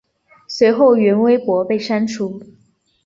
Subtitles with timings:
[0.47, 2.41] 随后原微博被删除。